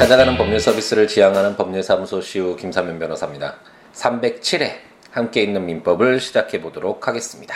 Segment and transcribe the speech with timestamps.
[0.00, 3.56] 찾아가는 법률 서비스를 지향하는 법률사무소 시우 김사면 변호사입니다.
[3.92, 4.72] 307회
[5.10, 7.54] 함께 있는 민법을 시작해 보도록 하겠습니다.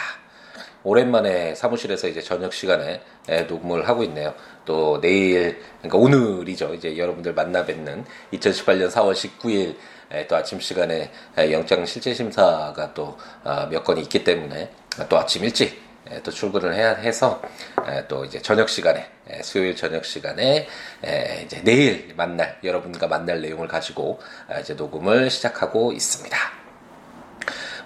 [0.82, 3.00] 오랜만에 사무실에서 이제 저녁 시간에
[3.48, 4.34] 녹음을 하고 있네요.
[4.66, 6.74] 또 내일, 그러니까 오늘이죠.
[6.74, 8.04] 이제 여러분들 만나 뵙는
[8.34, 9.76] 2018년 4월 19일
[10.28, 11.10] 또 아침 시간에
[11.50, 13.16] 영장 실체 심사가 또
[13.70, 14.70] 몇 건이 있기 때문에
[15.08, 15.82] 또 아침 일찍
[16.22, 17.40] 또 출근을 해야 해서
[18.08, 19.06] 또 이제 저녁 시간에
[19.42, 20.68] 수요일 저녁 시간에
[21.44, 24.20] 이제 내일 만날 여러분과 만날 내용을 가지고
[24.60, 26.36] 이제 녹음을 시작하고 있습니다.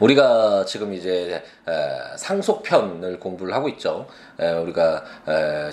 [0.01, 1.43] 우리가 지금 이제
[2.17, 4.07] 상속편을 공부를 하고 있죠.
[4.39, 5.05] 우리가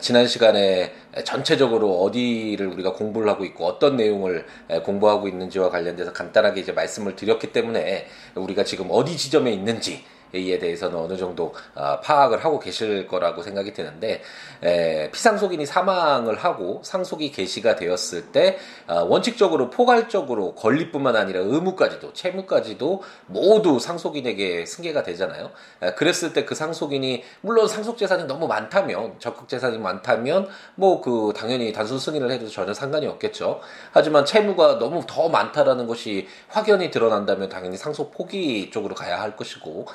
[0.02, 0.94] 지난 시간에
[1.24, 4.48] 전체적으로 어디를 우리가 공부를 하고 있고 어떤 내용을
[4.84, 10.04] 공부하고 있는지와 관련돼서 간단하게 이제 말씀을 드렸기 때문에 우리가 지금 어디 지점에 있는지
[10.40, 14.22] 이에 대해서는 어느 정도 어, 파악을 하고 계실 거라고 생각이 드는데
[14.64, 23.04] 에, 피상속인이 사망을 하고 상속이 개시가 되었을 때 어, 원칙적으로 포괄적으로 권리뿐만 아니라 의무까지도 채무까지도
[23.28, 25.52] 모두 상속인에게 승계가 되잖아요.
[25.82, 31.34] 에, 그랬을 때 그 상속인이 물론 상속 재산이 너무 많다면 적극 재산이 많다면 뭐 그
[31.36, 33.62] 당연히 단순 승인을 해도 전혀 상관이 없겠죠.
[33.92, 39.86] 하지만 채무가 너무 더 많다라는 것이 확연히 드러난다면 당연히 상속 포기 쪽으로 가야 할 것이고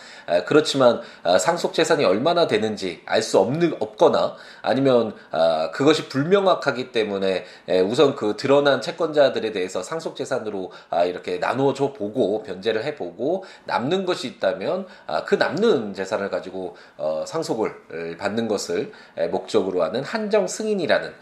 [0.47, 7.45] 그렇지만 아, 상속 재산이 얼마나 되는지 알 수 없는 없거나 아니면 아, 그것이 불명확하기 때문에
[7.87, 13.45] 우선 그 드러난 채권자들에 대해서 상속 재산으로 아, 이렇게 나누어 줘 보고 변제를 해 보고
[13.65, 14.87] 남는 것이 있다면
[15.27, 18.93] 그 남는 재산을 가지고 어, 상속을 받는 것을
[19.31, 21.13] 목적으로 하는 한정 승인이라는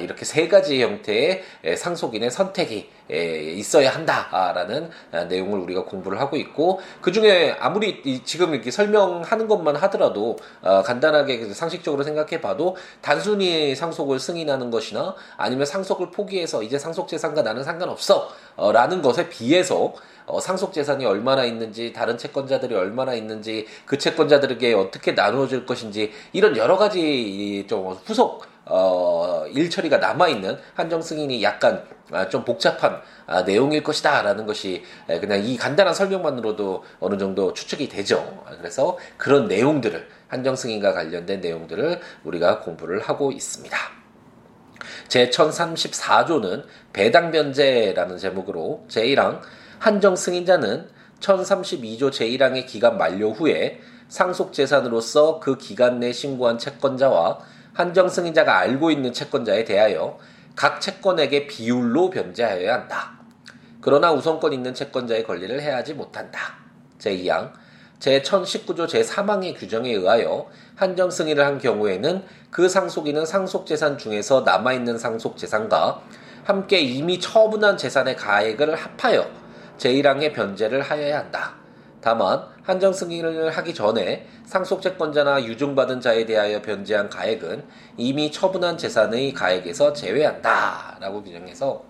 [0.00, 1.42] 이렇게 세 가지 형태의
[1.76, 4.90] 상속인의 선택이 있어야 한다라는
[5.28, 11.38] 내용을 우리가 공부를 하고 있고 그 중에 아무리 지금 이렇게 설명하는 것만 하더라도 어, 간단하게
[11.38, 17.64] 그 상식적으로 생각해 봐도 단순히 상속을 승인하는 것이나 아니면 상속을 포기해서 이제 상속 재산과 나는
[17.64, 19.94] 상관없어라는 것에 비해서
[20.26, 26.56] 어, 상속 재산이 얼마나 있는지 다른 채권자들이 얼마나 있는지 그 채권자들에게 어떻게 나누어질 것인지 이런
[26.56, 33.02] 여러 가지 좀 후속 어, 일 처리가 남아 있는 한정 승인이 약간 아, 좀 복잡한
[33.26, 38.42] 아, 내용일 것이다라는 것이 그냥 이 간단한 설명만으로도 어느 정도 추측이 되죠.
[38.58, 43.76] 그래서 그런 내용들을 한정 승인과 관련된 내용들을 우리가 공부를 하고 있습니다.
[45.08, 49.40] 제 1034조는 배당 변제라는 제목으로 제1항
[49.80, 50.88] 한정 승인자는
[51.20, 57.38] 1032조 제1항의 기간 만료 후에 상속 재산으로서 그 기간 내 신고한 채권자와
[57.72, 60.18] 한정 승인자가 알고 있는 채권자에 대하여
[60.54, 63.12] 각 채권에게 비율로 변제하여야 한다.
[63.80, 66.54] 그러나 우선권 있는 채권자의 권리를 해하지 못한다.
[66.98, 67.52] 제2항
[67.98, 76.02] 제1019조 제3항의 규정에 의하여 한정 승인을 한 경우에는 그 상속인은 상속재산 중에서 남아있는 상속재산과
[76.44, 79.30] 함께 이미 처분한 재산의 가액을 합하여
[79.78, 81.54] 제1항의 변제를 하여야 한다.
[82.00, 87.64] 다만 한정 승인을 하기 전에 상속채권자나 유증받은 자에 대하여 변제한 가액은
[87.96, 91.84] 이미 처분한 재산의 가액에서 제외한다라고 규정해서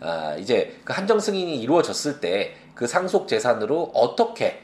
[0.00, 4.60] 아, 이제 그 한정 승인이 이루어졌을 때 그 상속 재산으로 어떻게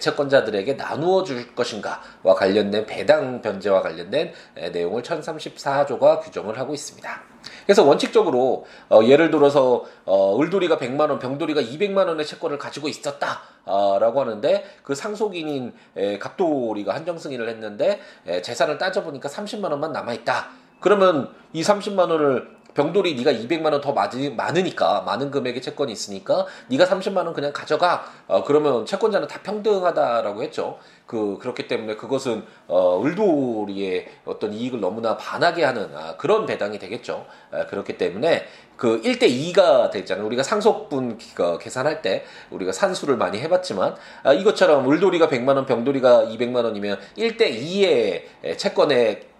[0.00, 4.32] 채권자들에게 나누어 줄 것인가와 관련된 배당 변제와 관련된
[4.72, 7.34] 내용을 1034조가 규정을 하고 있습니다.
[7.66, 14.20] 그래서 원칙적으로 어, 예를 들어서 어, 을돌이가 100만 원, 병돌이가 200만 원의 채권을 가지고 있었다라고
[14.20, 20.48] 하는데 그 상속인인 에, 갑돌이가 한정 승인을 했는데 에, 재산을 따져보니까 30만 원만 남아 있다.
[20.80, 26.84] 그러면 이 30만 원을 병돌이 네가 200만 원 더 많으니까 많은 금액의 채권이 있으니까 네가
[26.86, 28.04] 30만 원 그냥 가져가.
[28.26, 30.78] 어, 그러면 채권자는 다 평등하다라고 했죠.
[31.06, 37.26] 그 그렇기 때문에 그것은 어, 을돌이의 어떤 이익을 너무나 반하게 하는 아, 그런 배당이 되겠죠.
[37.50, 38.44] 아, 그렇기 때문에
[38.76, 40.24] 그 1대 2가 되잖아요.
[40.26, 46.26] 우리가 상속분 그 계산할 때 우리가 산수를 많이 해봤지만 아, 이것처럼 을돌이가 100만 원, 병돌이가
[46.26, 49.33] 200만 원이면 1대 2의 채권의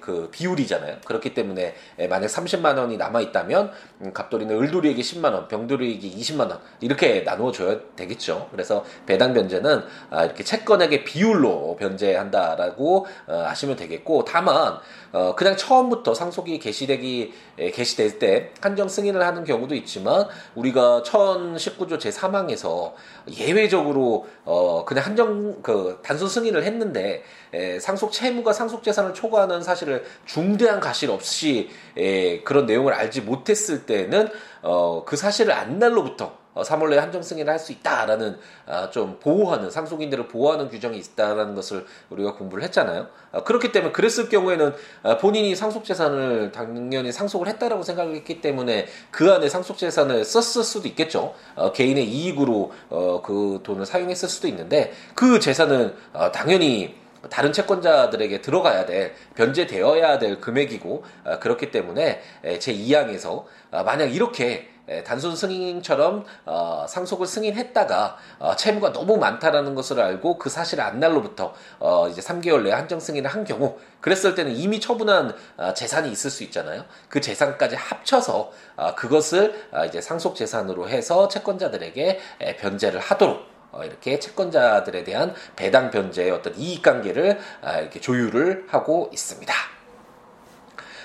[0.00, 0.96] 그 비율이잖아요.
[1.04, 1.74] 그렇기 때문에
[2.08, 3.70] 만약 30만 원이 남아 있다면
[4.00, 8.48] 음, 갑돌이는 을돌이에게 10만 원, 병돌이에게 20만 원 이렇게 나누어 줘야 되겠죠.
[8.50, 14.78] 그래서 배당 변제는 아, 이렇게 채권에게 비율로 변제한다라고 어, 아시면 되겠고 다만
[15.12, 17.32] 어, 그냥 처음부터 상속이 개시되기
[17.72, 20.26] 개시될 때 한정 승인을 하는 경우도 있지만
[20.56, 22.92] 우리가 1019조 제3항에서
[23.38, 29.62] 예외적으로 어 그냥 한정 그 단순 승인을 했는데 에, 상속 채무가 상속 재산을 초과 하는
[29.62, 34.28] 사실을 중대한 가실 없이 에, 그런 내용을 알지 못했을 때는
[34.62, 38.36] 어 그 사실을 안 날로부터 어, 3월 내에 한정 승인을 할 수 있다라는
[38.66, 43.08] 아, 좀 보호하는 상속인들을 보호하는 규정이 있다라는 것을 우리가 공부를 했잖아요.
[43.32, 49.32] 아, 그렇기 때문에 그랬을 경우에는 아, 본인이 상속 재산을 당연히 상속을 했다라고 생각했기 때문에 그
[49.32, 51.34] 안에 상속 재산을 썼을 수도 있겠죠.
[51.56, 56.94] 어, 개인의 이익으로 어, 그 돈을 사용했을 수도 있는데 그 재산은 어, 당연히
[57.30, 62.22] 다른 채권자들에게 들어가야 될 변제되어야 될 금액이고 어, 그렇기 때문에
[62.60, 64.74] 제 2항에서 어, 만약 이렇게
[65.04, 71.54] 단순 승인처럼 어, 상속을 승인했다가 어, 채무가 너무 많다라는 것을 알고 그 사실을 안 날로부터
[71.78, 76.30] 어, 이제 3개월 내에 한정 승인을 한 경우 그랬을 때는 이미 처분한 어, 재산이 있을
[76.30, 76.84] 수 있잖아요.
[77.08, 83.53] 그 재산까지 합쳐서 어, 그것을 어, 이제 상속 재산으로 해서 채권자들에게 에, 변제를 하도록 어,
[83.82, 89.52] 이렇게 채권자들에 대한 배당 변제의 어떤 이익 관계를 아, 이렇게 조율을 하고 있습니다.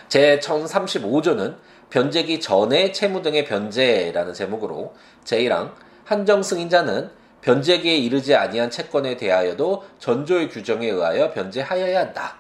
[0.10, 1.56] 제 1035조는
[1.90, 4.94] 변제기 전에 채무 등의 변제라는 제목으로
[5.24, 5.72] 제1항
[6.06, 7.12] 한정 승인자는
[7.42, 12.38] 변제기에 이르지 아니한 채권에 대하여도 전조의 규정에 의하여 변제하여야 한다.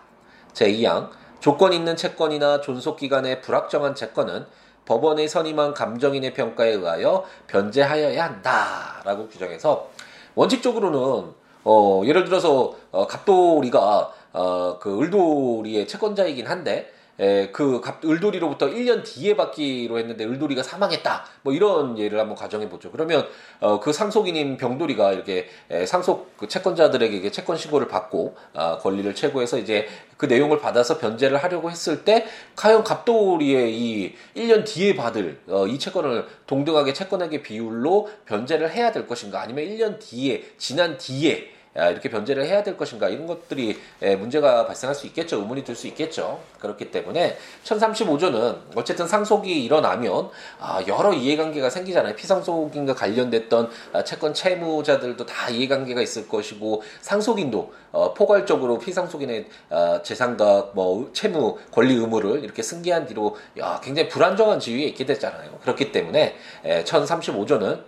[0.54, 1.10] 제2항
[1.40, 4.46] 조건 있는 채권이나 존속 기간에 불확정한 채권은
[4.86, 9.90] 법원의 선임한 감정인의 평가에 의하여 변제하여야 한다라고 규정해서
[10.39, 11.33] 원칙적으로는
[11.65, 19.04] 어 예를 들어서 어 갑돌이가 어 그 을돌이의 채권자이긴 한데 에, 그 갑, 을돌이로부터 1년
[19.04, 21.25] 뒤에 받기로 했는데 을돌이가 사망했다.
[21.42, 22.92] 뭐 이런 예를 한번 가정해 보죠.
[22.92, 23.27] 그러면
[23.60, 29.57] 어, 그 상속인인 병돌이가 이렇게 에, 상속 그 채권자들에게 채권 신고를 받고 아, 권리를 최고해서
[29.57, 29.88] 이제
[30.18, 32.25] 그 내용을 받아서 변제를 하려고 했을 때
[32.56, 39.07] 과연 갑돌이의 이 1년 뒤에 받을 어, 이 채권을 동등하게 채권액의 비율로 변제를 해야 될
[39.07, 41.58] 것인가 아니면 1년 뒤에 지난 뒤에
[41.90, 43.80] 이렇게 변제를 해야 될 것인가 이런 것들이
[44.20, 45.38] 문제가 발생할 수 있겠죠.
[45.38, 46.42] 의문이 들 수 있겠죠.
[46.60, 50.30] 그렇기 때문에 1035조는 어쨌든 상속이 일어나면
[50.60, 52.16] 아, 여러 이해관계가 생기잖아요.
[52.16, 60.72] 피상속인과 관련됐던 아, 채권 채무자들도 다 이해관계가 있을 것이고 상속인도 어, 포괄적으로 피상속인의 어, 재산과
[60.74, 65.60] 뭐 채무 권리 의무를 이렇게 승계한 뒤로 야, 굉장히 불안정한 지위에 있게 됐잖아요.
[65.62, 66.36] 그렇기 때문에
[66.66, 67.84] 1035조는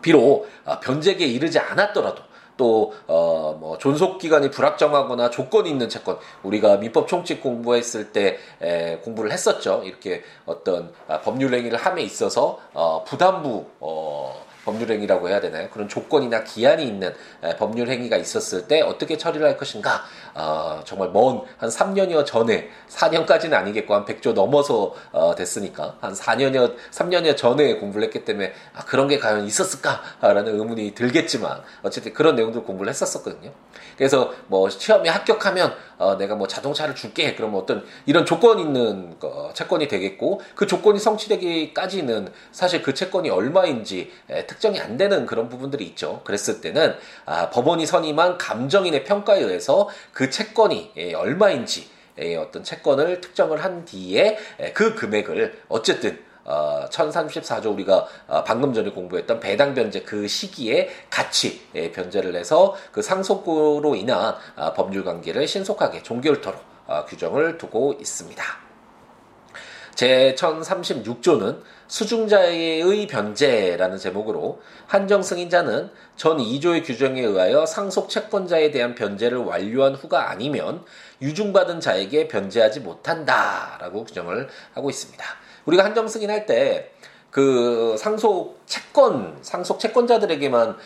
[0.00, 0.48] 비록
[0.82, 2.22] 변제기에 이르지 않았더라도
[2.56, 6.18] 또, 어, 뭐, 존속 기간이 불확정하거나 조건이 있는 채권.
[6.42, 9.82] 우리가 민법 총칙 공부했을 때, 에, 공부를 했었죠.
[9.84, 15.68] 이렇게 어떤 아, 법률 행위를 함에 있어서, 어, 부담부, 어, 법률행위라고 해야 되나요?
[15.70, 17.14] 그런 조건이나 기한이 있는
[17.58, 20.02] 법률 행위가 있었을 때 어떻게 처리를 할 것인가?
[20.34, 26.76] 어, 정말 먼 한 3년여 전에 4년까지는 아니겠고 한 100조 넘어서 어, 됐으니까 한 4년여
[26.90, 32.64] 3년여 전에 공부를 했기 때문에 아, 그런 게 과연 있었을까라는 의문이 들겠지만 어쨌든 그런 내용들
[32.64, 33.52] 공부를 했었었거든요.
[33.96, 39.52] 그래서 뭐 시험에 합격하면 어, 내가 뭐 자동차를 줄게 그러면 어떤 이런 조건 있는 거,
[39.54, 45.84] 채권이 되겠고 그 조건이 성취되기까지는 사실 그 채권이 얼마인지 에, 특정이 안 되는 그런 부분들이
[45.86, 46.20] 있죠.
[46.24, 46.94] 그랬을 때는
[47.24, 51.88] 아, 법원이 선임한 감정인의 평가에 의해서 그 채권이 예, 얼마인지
[52.18, 58.72] 예, 어떤 채권을 특정을 한 뒤에 예, 그 금액을 어쨌든 어, 1034조 우리가 어, 방금
[58.72, 65.04] 전에 공부했던 배당 변제 그 시기에 같이 예, 변제를 해서 그 상속으로 인한 어, 법률
[65.04, 68.62] 관계를 신속하게 종결토록 어, 규정을 두고 있습니다.
[69.94, 79.38] 제 1036조는 수중자의 변제라는 제목으로 한정 승인자는 전 2조의 규정에 의하여 상속 채권자에 대한 변제를
[79.38, 80.82] 완료한 후가 아니면
[81.20, 85.24] 유중받은 자에게 변제하지 못한다라고 규정을 하고 있습니다.
[85.66, 86.92] 우리가 한정 승인 할 때
[87.32, 90.76] 그 상속 채권 상속 채권자들에게만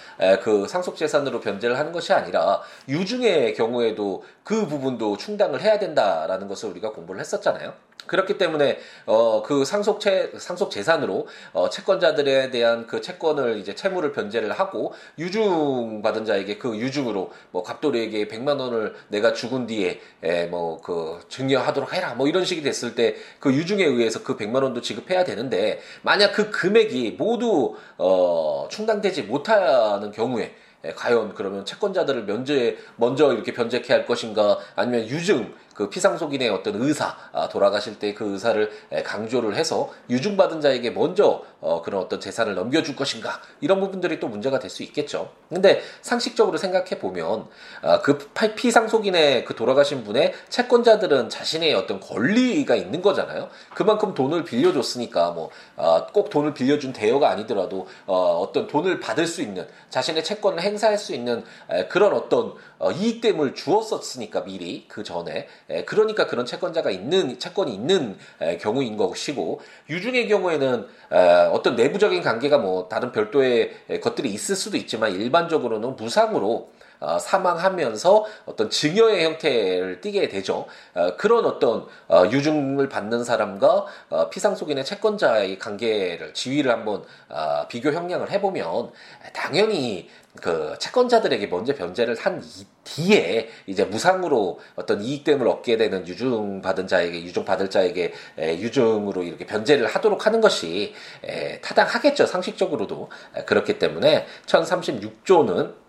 [0.42, 6.70] 그 상속 재산으로 변제를 하는 것이 아니라 유중의 경우에도 그 부분도 충당을 해야 된다라는 것을
[6.70, 7.74] 우리가 공부를 했었잖아요.
[8.06, 14.52] 그렇기 때문에 어 그 상속채 상속 재산으로 어 채권자들에 대한 그 채권을 이제 채무를 변제를
[14.52, 21.92] 하고 유증 받은 자에게 그 유증으로 뭐 갑돌이에게 100만 원을 내가 죽은 뒤에 에뭐그 증여하도록
[21.92, 22.14] 해라.
[22.14, 26.50] 뭐 이런 식이 됐을 때 그 유증에 의해서 그 100만 원도 지급해야 되는데 만약 그
[26.50, 30.54] 금액이 모두 어 충당되지 못하는 경우에
[30.94, 37.16] 과연 그러면 채권자들을 면제 먼저 이렇게 변제케 할 것인가 아니면 유증 그 피상속인의 어떤 의사
[37.32, 38.70] 아, 돌아가실 때 그 의사를
[39.04, 44.58] 강조를 해서 유증받은 자에게 먼저 어, 그런 어떤 재산을 넘겨줄 것인가 이런 부분들이 또 문제가
[44.58, 45.30] 될 수 있겠죠.
[45.48, 47.46] 근데 상식적으로 생각해 보면
[47.82, 48.18] 아, 그
[48.56, 53.48] 피상속인의 그 돌아가신 분의 채권자들은 자신의 어떤 권리가 있는 거잖아요.
[53.74, 59.66] 그만큼 돈을 빌려줬으니까 뭐꼭 아, 돈을 빌려준 대여가 아니더라도 어, 어떤 돈을 받을 수 있는
[59.90, 61.44] 자신의 채권을 행 사할 수 있는
[61.88, 65.48] 그런 어떤 어, 이익됨을 주었었으니까 미리 그 전에.
[65.70, 71.16] 에, 그러니까 그런 채권자가 있는 채권이 있는 에, 경우인 것이고 유중의 경우에는 에,
[71.52, 76.68] 어떤 내부적인 관계가 뭐 다른 별도의 에, 것들이 있을 수도 있지만 일반적으로는 무상으로
[77.00, 80.66] 어, 사망하면서 어떤 증여의 형태를 띠게 되죠.
[80.94, 87.92] 어, 그런 어떤 어, 유증을 받는 사람과 어, 피상속인의 채권자의 관계를 지위를 한번 어, 비교
[87.92, 88.90] 형량을 해보면
[89.32, 90.08] 당연히
[90.40, 92.42] 그 채권자들에게 먼저 변제를 한
[92.84, 99.22] 뒤에 이제 무상으로 어떤 이익됨을 얻게 되는 유증 받은 자에게 유증 받을 자에게 에, 유증으로
[99.22, 105.85] 이렇게 변제를 하도록 하는 것이 에, 타당하겠죠 상식적으로도 에, 그렇기 때문에 1036조는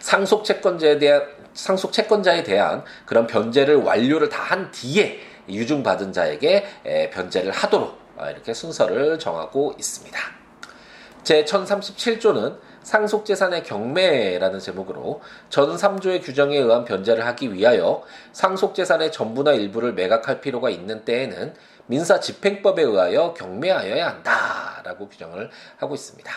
[0.00, 1.22] 상속 채권자에 대한
[1.54, 5.20] 상속 채권자에 대한 그런 변제를 완료를 다 한 뒤에
[5.50, 10.18] 유증 받은 자에게 에, 변제를 하도록 아, 이렇게 순서를 정하고 있습니다.
[11.22, 15.20] 제 1037조는 상속재산의 경매라는 제목으로
[15.50, 21.54] 전 3조의 규정에 의한 변제를 하기 위하여 상속재산의 전부나 일부를 매각할 필요가 있는 때에는
[21.86, 26.32] 민사집행법에 의하여 경매하여야 한다라고 규정을 하고 있습니다.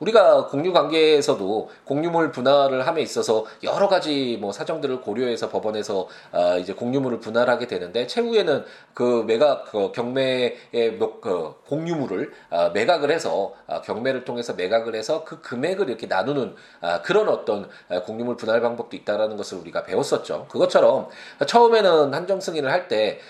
[0.00, 6.72] 우리가 공유 관계에서도 공유물 분할을 함에 있어서 여러 가지 뭐 사정들을 고려해서 법원에서 아 이제
[6.72, 8.64] 공유물을 분할하게 되는데 최후에는
[8.94, 15.40] 그 매각 그 경매의 그 공유물을 아 매각을 해서 아 경매를 통해서 매각을 해서 그
[15.40, 17.68] 금액을 이렇게 나누는 아 그런 어떤
[18.06, 20.46] 공유물 분할 방법도 있다라는 것을 우리가 배웠었죠.
[20.48, 21.08] 그것처럼
[21.46, 23.20] 처음에는 한정 승인을 할 때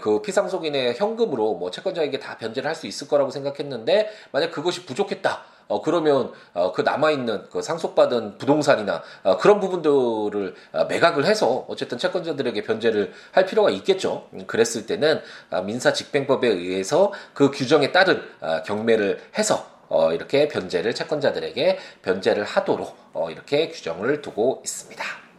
[0.00, 5.44] 그 피상속인의 현금으로 뭐 채권자에게 다 변제를 할 수 있을 거라고 생각했는데 만약 그것이 부족했다.
[5.70, 11.96] 어, 그러면 어, 그 남아있는 그 상속받은 부동산이나 어, 그런 부분들을 어, 매각을 해서 어쨌든
[11.96, 14.26] 채권자들에게 변제를 할 필요가 있겠죠.
[14.34, 20.94] 음, 그랬을 때는 어, 민사집행법에 의해서 그 규정에 따른 어, 경매를 해서 어, 이렇게 변제를
[20.94, 25.29] 채권자들에게 변제를 하도록 어, 이렇게 규정을 두고 있습니다.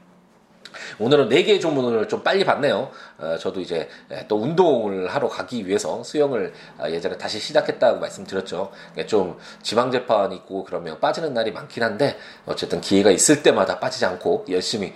[1.00, 2.90] 오늘은 4개의 조문을 좀 빨리 봤네요.
[3.18, 3.90] 어, 저도 이제
[4.28, 8.72] 또 운동을 하러 가기 위해서 수영을 아, 예전에 다시 시작했다고 말씀드렸죠.
[9.08, 14.94] 좀 지방재판 있고 그러면 빠지는 날이 많긴 한데 어쨌든 기회가 있을 때마다 빠지지 않고 열심히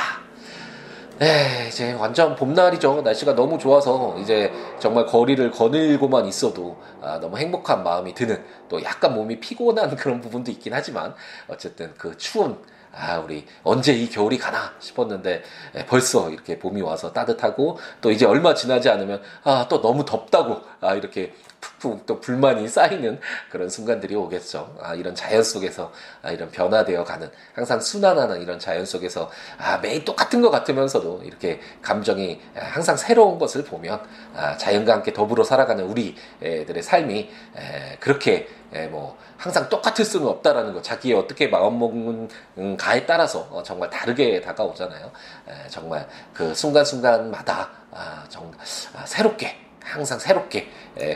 [1.19, 3.03] 네, 이제 완전 봄날이죠.
[3.03, 9.15] 날씨가 너무 좋아서 이제 정말 거리를 거닐고만 있어도 아, 너무 행복한 마음이 드는 또 약간
[9.15, 11.15] 몸이 피곤한 그런 부분도 있긴 하지만
[11.49, 12.59] 어쨌든 그 추운
[12.95, 15.43] 아, 우리 언제 이 겨울이 가나 싶었는데
[15.77, 20.61] 에, 벌써 이렇게 봄이 와서 따뜻하고 또 이제 얼마 지나지 않으면 아, 또 너무 덥다고
[20.81, 21.33] 아, 이렇게
[21.63, 24.77] 푹푹 또 불만이 쌓이는 그런 순간들이 오겠죠.
[24.83, 25.93] 아, 이런 자연 속에서
[26.23, 31.61] 아, 이런 변화되어 가는 항상 순환하는 이런 자연 속에서 아, 매일 똑같은 것 같으면서도 이렇게
[31.81, 34.03] 감정이 항상 새로운 것을 보면
[34.35, 40.73] 아, 자연과 함께 더불어 살아가는 우리들의 삶이 에, 그렇게 에, 뭐 항상 똑같을 수는 없다라는
[40.73, 45.11] 거 자기의 어떻게 마음 먹는 가에 따라서 어, 정말 다르게 다가오잖아요.
[45.49, 48.51] 에, 정말 그 순간순간마다 아, 정,
[48.95, 50.69] 아, 새롭게 항상 새롭게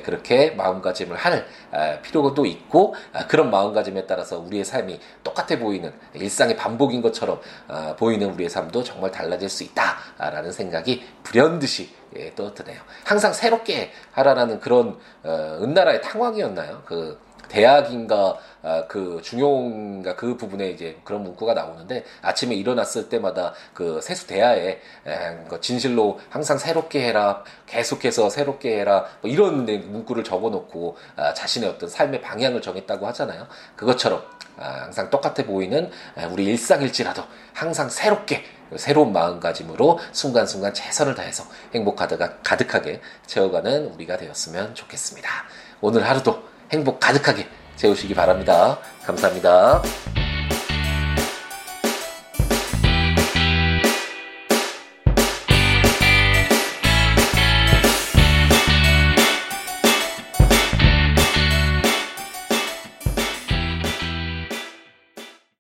[0.04, 1.46] 그렇게 마음가짐을 할
[2.02, 8.30] 필요도 있고 아, 그런 마음가짐에 따라서 우리의 삶이 똑같아 보이는 일상의 반복인 것처럼 아, 보이는
[8.32, 12.80] 우리의 삶도 정말 달라질 수 있다라는 생각이 불현듯이 예, 또 드네요.
[13.04, 16.82] 항상 새롭게 하라라는 그런 어, 은나라의 탕왕이었나요?
[16.87, 24.00] 그 대학인가 아, 그 중용인가 그 부분에 이제 그런 문구가 나오는데 아침에 일어났을 때마다 그
[24.03, 30.97] 세수 대야에 에, 그 진실로 항상 새롭게 해라 계속해서 새롭게 해라 뭐 이런 문구를 적어놓고
[31.15, 33.47] 아, 자신의 어떤 삶의 방향을 정했다고 하잖아요.
[33.76, 34.25] 그것처럼
[34.59, 35.91] 아, 항상 똑같아 보이는
[36.33, 37.23] 우리 일상일지라도
[37.53, 38.43] 항상 새롭게
[38.75, 45.29] 새로운 마음가짐으로 순간순간 최선을 다해서 행복하다가 가득하게 채워가는 우리가 되었으면 좋겠습니다.
[45.81, 47.46] 오늘 하루도 행복 가득하게
[47.76, 48.78] 채우시기 바랍니다.
[49.04, 49.82] 감사합니다.